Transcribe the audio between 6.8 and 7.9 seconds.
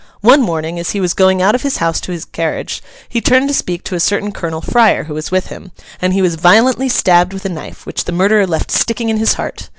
stabbed with a knife,